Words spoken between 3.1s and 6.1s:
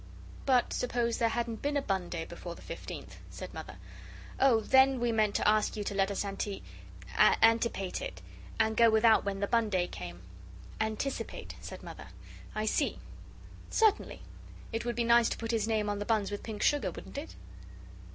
said Mother. "Oh, then, we meant to ask you to let